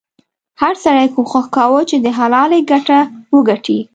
هر 0.61 0.73
سړي 0.83 1.07
کوښښ 1.15 1.45
کاوه 1.55 1.81
چې 1.89 1.97
د 2.05 2.07
حلالې 2.19 2.59
ګټه 2.71 2.99
وګټي. 3.35 3.79